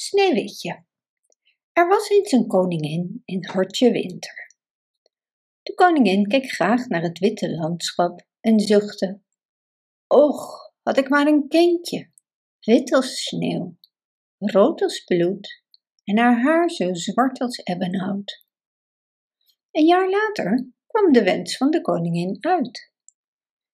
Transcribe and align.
Sneeuwwitje. 0.00 0.84
Er 1.72 1.88
was 1.88 2.08
eens 2.08 2.32
een 2.32 2.46
koningin 2.46 3.22
in 3.24 3.44
hartje 3.44 3.90
winter. 3.90 4.54
De 5.62 5.74
koningin 5.74 6.26
keek 6.26 6.50
graag 6.50 6.86
naar 6.86 7.02
het 7.02 7.18
witte 7.18 7.50
landschap 7.50 8.26
en 8.40 8.60
zuchtte. 8.60 9.20
Och, 10.06 10.72
had 10.82 10.96
ik 10.96 11.08
maar 11.08 11.26
een 11.26 11.48
kindje, 11.48 12.10
wit 12.60 12.92
als 12.92 13.22
sneeuw, 13.22 13.76
rood 14.38 14.82
als 14.82 15.04
bloed 15.04 15.62
en 16.04 16.18
haar 16.18 16.42
haar 16.42 16.70
zo 16.70 16.94
zwart 16.94 17.40
als 17.40 17.58
ebbenhout. 17.58 18.44
Een 19.70 19.86
jaar 19.86 20.10
later 20.10 20.66
kwam 20.86 21.12
de 21.12 21.22
wens 21.22 21.56
van 21.56 21.70
de 21.70 21.80
koningin 21.80 22.36
uit. 22.40 22.92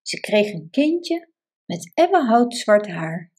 Ze 0.02 0.20
kreeg 0.20 0.52
een 0.52 0.70
kindje 0.70 1.28
met 1.64 1.90
ebbenhoutzwart 1.94 2.86
haar, 2.86 3.32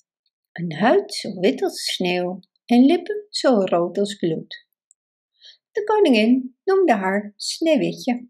een 0.52 0.73
huid 0.73 1.13
zo 1.13 1.39
wit 1.39 1.63
als 1.63 1.83
sneeuw 1.83 2.39
en 2.66 2.86
lippen 2.86 3.25
zo 3.29 3.59
rood 3.63 3.98
als 3.98 4.16
bloed. 4.16 4.67
De 5.71 5.84
koningin 5.84 6.58
noemde 6.63 6.94
haar 6.94 7.34
Sneeuwwitje. 7.35 8.27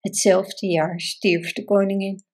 Hetzelfde 0.00 0.66
jaar 0.66 1.00
stierf 1.00 1.52
de 1.52 1.64
koningin. 1.64 2.24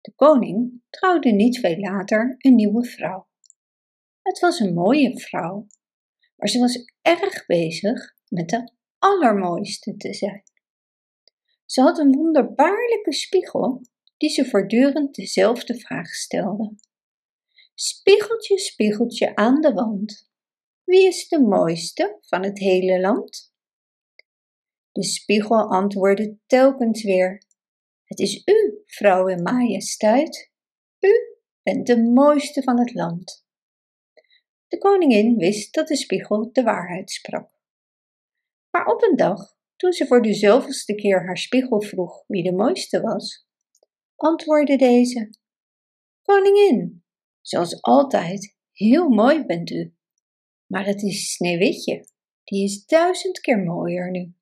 De 0.00 0.12
koning 0.14 0.82
trouwde 0.90 1.30
niet 1.30 1.58
veel 1.58 1.78
later 1.78 2.34
een 2.38 2.54
nieuwe 2.54 2.84
vrouw. 2.84 3.28
Het 4.22 4.38
was 4.38 4.60
een 4.60 4.74
mooie 4.74 5.18
vrouw, 5.18 5.66
maar 6.36 6.48
ze 6.48 6.58
was 6.58 6.84
erg 7.02 7.46
bezig 7.46 8.14
met 8.28 8.48
de 8.48 8.72
allermooiste 8.98 9.96
te 9.96 10.14
zijn. 10.14 10.42
Ze 11.64 11.80
had 11.80 11.98
een 11.98 12.12
wonderbaarlijke 12.12 13.12
spiegel 13.12 13.82
die 14.16 14.30
ze 14.30 14.44
voortdurend 14.44 15.14
dezelfde 15.14 15.78
vraag 15.78 16.08
stelde. 16.08 16.74
Spiegeltje, 17.82 18.58
spiegeltje 18.58 19.36
aan 19.36 19.60
de 19.60 19.72
wand, 19.72 20.30
wie 20.84 21.06
is 21.06 21.28
de 21.28 21.40
mooiste 21.40 22.18
van 22.20 22.44
het 22.44 22.58
hele 22.58 23.00
land? 23.00 23.54
De 24.92 25.04
spiegel 25.04 25.70
antwoordde 25.70 26.38
telkens 26.46 27.02
weer: 27.02 27.42
Het 28.04 28.18
is 28.18 28.42
u, 28.44 28.82
vrouw 28.86 29.28
en 29.28 29.42
majesteit. 29.42 30.52
U 30.98 31.38
bent 31.62 31.86
de 31.86 32.02
mooiste 32.02 32.62
van 32.62 32.78
het 32.78 32.94
land. 32.94 33.46
De 34.68 34.78
koningin 34.78 35.36
wist 35.36 35.74
dat 35.74 35.88
de 35.88 35.96
spiegel 35.96 36.52
de 36.52 36.62
waarheid 36.62 37.10
sprak. 37.10 37.50
Maar 38.70 38.86
op 38.86 39.02
een 39.02 39.16
dag, 39.16 39.56
toen 39.76 39.92
ze 39.92 40.06
voor 40.06 40.22
de 40.22 40.34
zoveelste 40.34 40.94
keer 40.94 41.24
haar 41.26 41.38
spiegel 41.38 41.82
vroeg 41.82 42.24
wie 42.26 42.42
de 42.42 42.52
mooiste 42.52 43.00
was, 43.00 43.46
antwoordde 44.16 44.76
deze: 44.76 45.30
Koningin, 46.22 47.04
zoals 47.50 47.82
altijd, 47.82 48.56
heel 48.72 49.08
mooi 49.08 49.44
bent 49.44 49.70
u. 49.70 49.94
Maar 50.66 50.86
het 50.86 51.02
is 51.02 51.32
Sneeuwwitje, 51.32 52.04
die 52.44 52.64
is 52.64 52.86
duizend 52.86 53.40
keer 53.40 53.58
mooier 53.58 54.10
nu. 54.10 54.34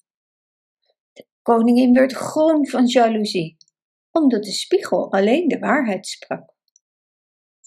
De 1.13 1.27
koningin 1.43 1.93
werd 1.93 2.13
groen 2.13 2.69
van 2.69 2.87
jaloezie, 2.87 3.57
omdat 4.11 4.45
de 4.45 4.53
spiegel 4.53 5.13
alleen 5.13 5.49
de 5.49 5.59
waarheid 5.59 6.07
sprak. 6.07 6.55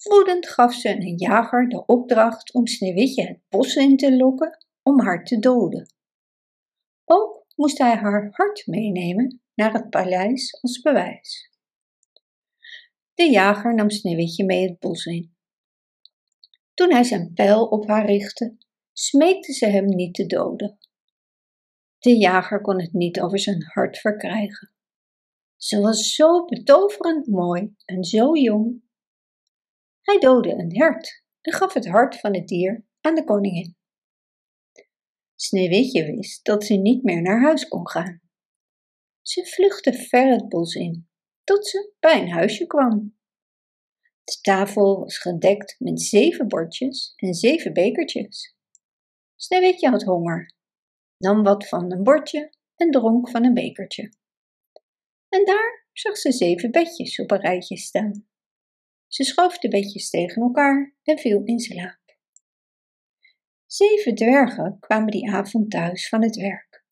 Woedend 0.02 0.48
gaf 0.48 0.74
ze 0.74 0.88
een 0.88 1.16
jager 1.16 1.68
de 1.68 1.86
opdracht 1.86 2.52
om 2.52 2.66
Sneeuwwitje 2.66 3.26
het 3.26 3.40
bos 3.48 3.76
in 3.76 3.96
te 3.96 4.16
lokken 4.16 4.66
om 4.82 5.00
haar 5.00 5.24
te 5.24 5.38
doden. 5.38 5.94
Ook 7.04 7.46
moest 7.56 7.78
hij 7.78 7.96
haar 7.96 8.28
hart 8.32 8.66
meenemen 8.66 9.42
naar 9.54 9.72
het 9.72 9.90
paleis 9.90 10.58
als 10.60 10.80
bewijs. 10.80 11.50
De 13.14 13.30
jager 13.30 13.74
nam 13.74 13.90
Sneeuwwitje 13.90 14.44
mee 14.44 14.68
het 14.68 14.78
bos 14.78 15.04
in. 15.04 15.31
Toen 16.74 16.92
hij 16.92 17.04
zijn 17.04 17.32
pijl 17.34 17.66
op 17.66 17.86
haar 17.86 18.06
richtte, 18.06 18.56
smeekte 18.92 19.52
ze 19.52 19.66
hem 19.66 19.84
niet 19.84 20.14
te 20.14 20.26
doden. 20.26 20.78
De 21.98 22.16
jager 22.16 22.60
kon 22.60 22.80
het 22.80 22.92
niet 22.92 23.20
over 23.20 23.38
zijn 23.38 23.62
hart 23.62 23.98
verkrijgen. 23.98 24.72
Ze 25.56 25.80
was 25.80 26.14
zo 26.14 26.44
betoverend 26.44 27.26
mooi 27.26 27.74
en 27.84 28.04
zo 28.04 28.36
jong. 28.36 28.82
Hij 30.00 30.18
doodde 30.18 30.50
een 30.50 30.76
hert 30.76 31.24
en 31.40 31.52
gaf 31.52 31.72
het 31.72 31.86
hart 31.86 32.20
van 32.20 32.34
het 32.34 32.48
dier 32.48 32.84
aan 33.00 33.14
de 33.14 33.24
koningin. 33.24 33.76
Sneeuwwitje 35.34 36.04
wist 36.04 36.44
dat 36.44 36.64
ze 36.64 36.74
niet 36.74 37.02
meer 37.02 37.22
naar 37.22 37.42
huis 37.42 37.68
kon 37.68 37.88
gaan. 37.88 38.20
Ze 39.22 39.46
vluchtte 39.46 39.92
ver 39.92 40.32
het 40.32 40.48
bos 40.48 40.74
in, 40.74 41.08
tot 41.44 41.66
ze 41.66 41.92
bij 42.00 42.20
een 42.20 42.30
huisje 42.30 42.66
kwam. 42.66 43.16
De 44.24 44.38
tafel 44.40 44.98
was 44.98 45.18
gedekt 45.18 45.76
met 45.78 46.02
zeven 46.02 46.48
bordjes 46.48 47.12
en 47.16 47.34
zeven 47.34 47.72
bekertjes. 47.72 48.56
Sneeuwwitje 49.36 49.88
had 49.88 50.02
honger, 50.02 50.54
nam 51.18 51.42
wat 51.42 51.68
van 51.68 51.92
een 51.92 52.02
bordje 52.02 52.52
en 52.76 52.90
dronk 52.90 53.30
van 53.30 53.44
een 53.44 53.54
bekertje. 53.54 54.12
En 55.28 55.44
daar 55.44 55.86
zag 55.92 56.16
ze 56.16 56.32
zeven 56.32 56.70
bedjes 56.70 57.18
op 57.18 57.30
een 57.30 57.40
rijtje 57.40 57.76
staan. 57.76 58.26
Ze 59.06 59.24
schoof 59.24 59.58
de 59.58 59.68
bedjes 59.68 60.10
tegen 60.10 60.42
elkaar 60.42 60.96
en 61.02 61.18
viel 61.18 61.42
in 61.44 61.58
slaap. 61.60 62.00
Zeven 63.66 64.14
dwergen 64.14 64.76
kwamen 64.80 65.10
die 65.10 65.30
avond 65.30 65.70
thuis 65.70 66.08
van 66.08 66.22
het 66.22 66.36
werk. 66.36 66.84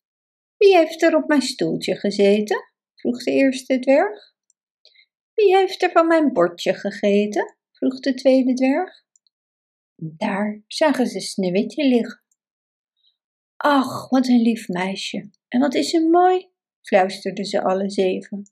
Wie 0.57 0.77
heeft 0.77 1.01
er 1.01 1.15
op 1.15 1.27
mijn 1.27 1.41
stoeltje 1.41 1.95
gezeten? 1.95 2.69
vroeg 2.95 3.23
de 3.23 3.31
eerste 3.31 3.79
dwerg. 3.79 4.30
Wie 5.41 5.57
heeft 5.57 5.81
er 5.81 5.91
van 5.91 6.07
mijn 6.07 6.33
bordje 6.33 6.73
gegeten? 6.73 7.55
vroeg 7.71 7.99
de 7.99 8.13
tweede 8.13 8.53
dwerg. 8.53 9.03
Daar 9.95 10.63
zagen 10.67 11.07
ze 11.07 11.19
Sneeuwwitje 11.19 11.87
liggen. 11.87 12.23
Ach, 13.57 14.09
wat 14.09 14.27
een 14.27 14.41
lief 14.41 14.67
meisje, 14.67 15.29
en 15.47 15.59
wat 15.59 15.75
is 15.75 15.89
ze 15.89 16.09
mooi, 16.09 16.49
fluisterden 16.81 17.45
ze 17.45 17.63
alle 17.63 17.89
zeven. 17.89 18.51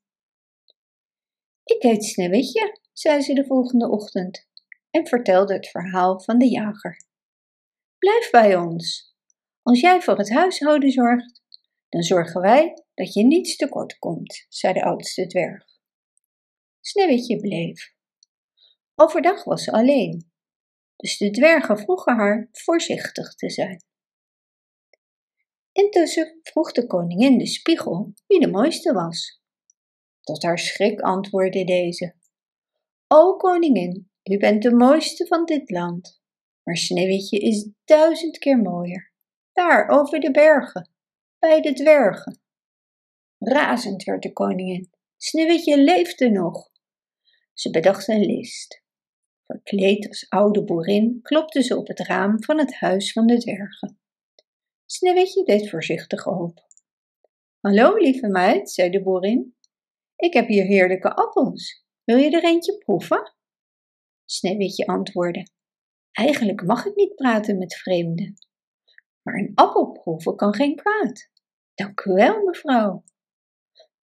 Ik 1.64 1.82
heet 1.82 2.04
Sneeuwwitje, 2.04 2.80
zei 2.94 3.22
ze 3.22 3.34
de 3.34 3.46
volgende 3.46 3.90
ochtend 3.90 4.48
en 4.90 5.08
vertelde 5.08 5.54
het 5.54 5.68
verhaal 5.68 6.20
van 6.22 6.38
de 6.38 6.50
jager. 6.50 7.06
Blijf 7.98 8.30
bij 8.30 8.56
ons. 8.56 9.16
Als 9.62 9.80
jij 9.80 10.02
voor 10.02 10.18
het 10.18 10.30
huishouden 10.30 10.92
zorgt, 10.92 11.42
dan 11.90 12.02
zorgen 12.02 12.42
wij 12.42 12.84
dat 12.94 13.14
je 13.14 13.24
niets 13.24 13.56
tekort 13.56 14.00
komt, 14.00 14.46
zei 14.48 14.74
de 14.74 14.84
oudste 14.84 15.28
dwerg. 15.28 15.79
Sneeuwwitje 16.90 17.40
bleef. 17.40 17.94
Overdag 18.96 19.44
was 19.44 19.64
ze 19.64 19.72
alleen, 19.72 20.32
dus 20.96 21.18
de 21.18 21.30
dwergen 21.30 21.78
vroegen 21.78 22.16
haar 22.16 22.50
voorzichtig 22.52 23.36
te 23.36 23.50
zijn. 23.50 23.84
Intussen 25.72 26.40
vroeg 26.42 26.72
de 26.72 26.88
koningin 26.88 27.38
de 27.38 27.48
spiegel 27.48 28.14
wie 28.28 28.40
de 28.40 28.48
mooiste 28.48 28.94
was. 28.94 29.42
Tot 30.22 30.44
haar 30.44 30.60
schrik 30.60 31.02
antwoordde 31.02 31.64
deze: 31.64 32.16
O 33.08 33.36
koningin, 33.36 34.12
u 34.24 34.38
bent 34.38 34.62
de 34.62 34.72
mooiste 34.72 35.28
van 35.28 35.46
dit 35.46 35.70
land, 35.70 36.22
maar 36.64 36.78
Sneeuwwitje 36.78 37.38
is 37.38 37.70
duizend 37.86 38.38
keer 38.38 38.58
mooier, 38.58 39.14
daar 39.52 39.88
over 39.90 40.20
de 40.20 40.32
bergen, 40.32 40.92
bij 41.40 41.62
de 41.62 41.74
dwergen. 41.74 42.42
Razend 43.38 44.04
werd 44.04 44.22
de 44.22 44.34
koningin. 44.34 44.90
Sneeuwwitje 45.18 45.84
leefde 45.84 46.30
nog. 46.30 46.70
Ze 47.60 47.70
bedacht 47.70 48.08
een 48.08 48.26
list. 48.26 48.84
Verkleed 49.46 50.08
als 50.08 50.30
oude 50.30 50.64
boerin 50.64 51.20
klopte 51.22 51.64
ze 51.64 51.78
op 51.78 51.88
het 51.88 52.00
raam 52.00 52.44
van 52.44 52.58
het 52.58 52.74
huis 52.74 53.12
van 53.12 53.28
de 53.28 53.38
dwergen. 53.38 54.00
Sneeuwwitje 54.86 55.44
deed 55.44 55.70
voorzichtig 55.70 56.28
open. 56.28 56.64
Hallo, 57.60 57.98
lieve 57.98 58.28
meid, 58.28 58.70
zei 58.70 58.90
de 58.90 59.02
boerin. 59.02 59.56
Ik 60.16 60.34
heb 60.34 60.48
hier 60.48 60.66
heerlijke 60.66 61.16
appels. 61.16 61.86
Wil 62.04 62.18
je 62.18 62.30
er 62.30 62.44
eentje 62.44 62.78
proeven? 62.78 63.34
Sneeuwwitje 64.26 64.86
antwoordde. 64.86 65.48
Eigenlijk 66.12 66.66
mag 66.66 66.86
ik 66.86 66.96
niet 66.96 67.16
praten 67.16 67.58
met 67.58 67.76
vreemden. 67.76 68.34
Maar 69.22 69.36
een 69.36 69.52
appel 69.56 69.92
proeven 69.92 70.36
kan 70.36 70.54
geen 70.54 70.76
kwaad. 70.76 71.30
Dank 71.74 72.06
u 72.06 72.14
wel, 72.14 72.44
mevrouw. 72.44 73.04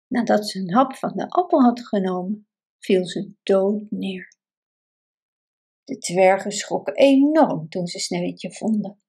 Nadat 0.08 0.50
ze 0.50 0.60
een 0.60 0.74
hap 0.74 0.96
van 0.96 1.12
de 1.16 1.30
appel 1.30 1.62
had 1.62 1.88
genomen, 1.88 2.46
viel 2.82 3.06
ze 3.06 3.34
dood 3.44 3.92
neer. 3.92 4.36
De 5.84 5.98
dwergen 5.98 6.52
schrokken 6.52 6.96
enorm 6.96 7.70
toen 7.70 7.88
ze 7.88 8.00
Sneeuwwitje 8.00 8.54
vonden. 8.54 9.02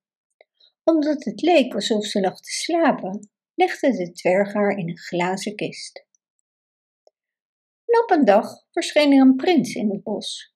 Omdat 0.84 1.24
het 1.24 1.40
leek 1.40 1.74
alsof 1.74 2.04
ze 2.04 2.20
lag 2.20 2.40
te 2.40 2.50
slapen, 2.50 3.30
legde 3.54 3.96
de 3.96 4.12
dwerg 4.12 4.52
haar 4.52 4.76
in 4.78 4.88
een 4.88 4.98
glazen 4.98 5.56
kist. 5.56 6.06
En 7.84 8.02
op 8.02 8.10
een 8.10 8.24
dag 8.24 8.66
verscheen 8.70 9.12
er 9.12 9.20
een 9.20 9.36
prins 9.36 9.74
in 9.74 9.90
het 9.90 10.02
bos. 10.02 10.52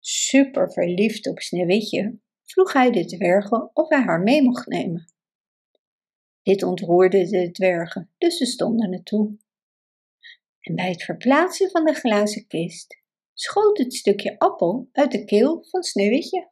Super 0.00 0.72
verliefd 0.72 1.28
op 1.28 1.40
Sneeuwwitje 1.40 2.18
vroeg 2.44 2.72
hij 2.72 2.90
de 2.90 3.04
dwergen 3.04 3.70
of 3.72 3.88
hij 3.88 4.02
haar 4.02 4.20
mee 4.20 4.42
mocht 4.42 4.66
nemen. 4.66 5.12
Dit 6.42 6.62
ontroerde 6.62 7.28
de 7.28 7.50
dwergen, 7.50 8.10
dus 8.18 8.36
ze 8.36 8.46
stonden 8.46 8.92
het 8.92 9.04
toe 9.04 9.38
en 10.60 10.74
bij 10.74 10.88
het 10.88 11.02
verplaatsen 11.02 11.70
van 11.70 11.84
de 11.84 11.94
glazen 11.94 12.46
kist 12.46 12.98
schoot 13.34 13.78
het 13.78 13.94
stukje 13.94 14.38
appel 14.38 14.88
uit 14.92 15.12
de 15.12 15.24
keel 15.24 15.64
van 15.64 15.82
Sneeuwwitje. 15.82 16.50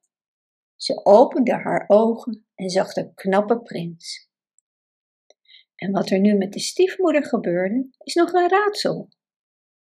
Ze 0.77 1.05
opende 1.05 1.53
haar 1.53 1.85
ogen 1.87 2.47
en 2.55 2.71
zag 2.71 2.93
de 2.93 3.15
knappe 3.15 3.61
prins. 3.61 4.29
En 5.75 5.93
wat 5.93 6.11
er 6.11 6.21
nu 6.21 6.35
met 6.35 6.53
de 6.53 6.61
stiefmoeder 6.61 7.25
gebeurde, 7.25 7.89
is 7.99 8.15
nog 8.15 8.33
een 8.33 8.49
raadsel. 8.49 9.09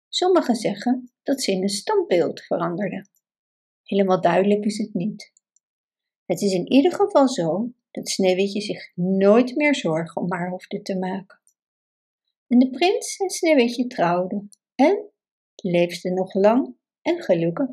Sommigen 0.07 0.56
zeggen 0.56 1.12
dat 1.23 1.41
ze 1.41 1.51
in 1.51 1.62
een 1.62 1.69
standbeeld 1.69 2.41
veranderde. 2.41 3.07
Helemaal 3.83 4.21
duidelijk 4.21 4.65
is 4.65 4.77
het 4.77 4.94
niet. 4.94 5.33
Het 6.25 6.41
is 6.41 6.53
in 6.53 6.71
ieder 6.71 6.94
geval 6.94 7.27
zo 7.27 7.73
dat 7.91 8.09
Sneeuwwitje 8.09 8.62
zich 8.62 8.91
nooit 8.95 9.56
meer 9.56 9.75
zorgen 9.75 10.21
om 10.21 10.33
haar 10.33 10.50
hoefde 10.50 10.81
te 10.81 10.97
maken. 10.97 11.39
En 12.47 12.59
de 12.59 12.69
prins 12.69 13.17
en 13.17 13.29
Sneeuwwitje 13.29 13.88
trouwden 13.88 14.49
en 14.75 15.11
leefden 15.55 16.13
nog 16.13 16.33
lang 16.33 16.75
en 17.01 17.21
gelukkig. 17.21 17.69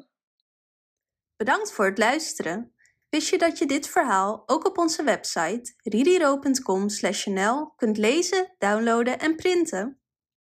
Bedankt 1.36 1.72
voor 1.72 1.84
het 1.84 1.98
luisteren. 1.98 2.74
Wist 3.08 3.28
je 3.28 3.38
dat 3.38 3.58
je 3.58 3.66
dit 3.66 3.88
verhaal 3.88 4.42
ook 4.46 4.66
op 4.66 4.78
onze 4.78 5.02
website 5.02 5.74
ririro.com/nl 5.82 7.72
kunt 7.76 7.96
lezen, 7.96 8.54
downloaden 8.58 9.18
en 9.18 9.36
printen? 9.36 10.03